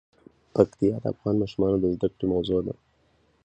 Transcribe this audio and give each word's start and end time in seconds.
پکتیا 0.53 0.95
د 1.03 1.05
افغان 1.13 1.35
ماشومانو 1.41 1.77
د 1.79 1.85
زده 1.95 2.07
کړې 2.15 2.25
موضوع 2.33 2.59
ده. 2.65 2.73